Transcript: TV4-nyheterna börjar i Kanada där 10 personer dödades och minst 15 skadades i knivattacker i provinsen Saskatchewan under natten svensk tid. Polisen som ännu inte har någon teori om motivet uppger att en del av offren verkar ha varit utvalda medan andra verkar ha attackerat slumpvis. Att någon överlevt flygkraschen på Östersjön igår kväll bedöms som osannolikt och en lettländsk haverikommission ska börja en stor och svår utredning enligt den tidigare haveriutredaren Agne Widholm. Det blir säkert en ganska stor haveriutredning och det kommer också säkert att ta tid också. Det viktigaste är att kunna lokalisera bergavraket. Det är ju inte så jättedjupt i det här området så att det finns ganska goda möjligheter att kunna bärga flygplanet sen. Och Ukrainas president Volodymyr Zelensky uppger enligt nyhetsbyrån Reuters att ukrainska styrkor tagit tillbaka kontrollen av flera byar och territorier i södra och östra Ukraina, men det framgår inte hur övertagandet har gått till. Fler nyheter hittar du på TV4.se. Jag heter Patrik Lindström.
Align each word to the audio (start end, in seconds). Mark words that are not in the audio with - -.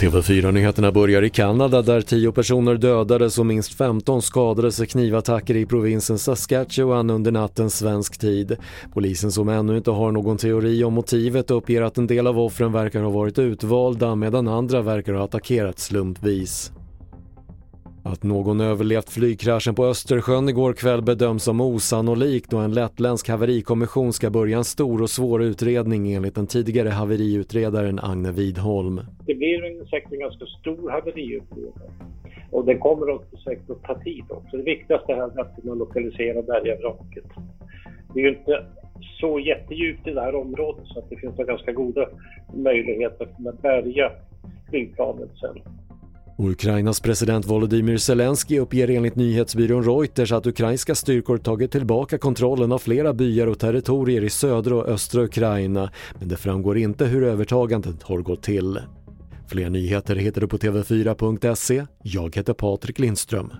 TV4-nyheterna 0.00 0.92
börjar 0.92 1.22
i 1.22 1.30
Kanada 1.30 1.82
där 1.82 2.00
10 2.00 2.32
personer 2.32 2.74
dödades 2.74 3.38
och 3.38 3.46
minst 3.46 3.74
15 3.74 4.22
skadades 4.22 4.80
i 4.80 4.86
knivattacker 4.86 5.56
i 5.56 5.66
provinsen 5.66 6.18
Saskatchewan 6.18 7.10
under 7.10 7.32
natten 7.32 7.70
svensk 7.70 8.18
tid. 8.18 8.56
Polisen 8.92 9.32
som 9.32 9.48
ännu 9.48 9.76
inte 9.76 9.90
har 9.90 10.12
någon 10.12 10.36
teori 10.36 10.84
om 10.84 10.94
motivet 10.94 11.50
uppger 11.50 11.82
att 11.82 11.98
en 11.98 12.06
del 12.06 12.26
av 12.26 12.38
offren 12.38 12.72
verkar 12.72 13.02
ha 13.02 13.10
varit 13.10 13.38
utvalda 13.38 14.14
medan 14.14 14.48
andra 14.48 14.82
verkar 14.82 15.12
ha 15.12 15.24
attackerat 15.24 15.78
slumpvis. 15.78 16.72
Att 18.06 18.22
någon 18.22 18.60
överlevt 18.60 19.10
flygkraschen 19.10 19.74
på 19.74 19.84
Östersjön 19.84 20.48
igår 20.48 20.72
kväll 20.72 21.02
bedöms 21.02 21.44
som 21.44 21.60
osannolikt 21.60 22.52
och 22.52 22.62
en 22.62 22.74
lettländsk 22.74 23.28
haverikommission 23.28 24.12
ska 24.12 24.30
börja 24.30 24.58
en 24.58 24.64
stor 24.64 25.02
och 25.02 25.10
svår 25.10 25.42
utredning 25.42 26.12
enligt 26.12 26.34
den 26.34 26.46
tidigare 26.46 26.88
haveriutredaren 26.88 27.98
Agne 28.02 28.32
Widholm. 28.32 29.00
Det 29.26 29.34
blir 29.34 29.84
säkert 29.90 30.12
en 30.12 30.18
ganska 30.18 30.46
stor 30.46 30.90
haveriutredning 30.90 31.72
och 32.50 32.64
det 32.64 32.78
kommer 32.78 33.08
också 33.10 33.36
säkert 33.36 33.70
att 33.70 33.82
ta 33.82 33.94
tid 34.00 34.24
också. 34.28 34.56
Det 34.56 34.62
viktigaste 34.62 35.12
är 35.12 35.40
att 35.40 35.62
kunna 35.62 35.74
lokalisera 35.74 36.42
bergavraket. 36.42 37.24
Det 38.14 38.20
är 38.20 38.24
ju 38.24 38.38
inte 38.38 38.66
så 39.20 39.38
jättedjupt 39.38 40.06
i 40.06 40.10
det 40.10 40.20
här 40.20 40.34
området 40.34 40.86
så 40.86 40.98
att 40.98 41.10
det 41.10 41.16
finns 41.16 41.36
ganska 41.36 41.72
goda 41.72 42.08
möjligheter 42.54 43.24
att 43.24 43.36
kunna 43.36 43.52
bärga 43.52 44.12
flygplanet 44.70 45.30
sen. 45.40 45.83
Och 46.36 46.50
Ukrainas 46.50 47.00
president 47.00 47.46
Volodymyr 47.46 47.96
Zelensky 47.96 48.58
uppger 48.58 48.90
enligt 48.90 49.16
nyhetsbyrån 49.16 49.84
Reuters 49.84 50.32
att 50.32 50.46
ukrainska 50.46 50.94
styrkor 50.94 51.38
tagit 51.38 51.72
tillbaka 51.72 52.18
kontrollen 52.18 52.72
av 52.72 52.78
flera 52.78 53.12
byar 53.12 53.46
och 53.46 53.58
territorier 53.58 54.24
i 54.24 54.30
södra 54.30 54.76
och 54.76 54.88
östra 54.88 55.22
Ukraina, 55.22 55.90
men 56.18 56.28
det 56.28 56.36
framgår 56.36 56.78
inte 56.78 57.04
hur 57.04 57.24
övertagandet 57.24 58.02
har 58.02 58.18
gått 58.18 58.42
till. 58.42 58.78
Fler 59.46 59.70
nyheter 59.70 60.16
hittar 60.16 60.40
du 60.40 60.48
på 60.48 60.58
TV4.se. 60.58 61.86
Jag 62.02 62.36
heter 62.36 62.52
Patrik 62.52 62.98
Lindström. 62.98 63.52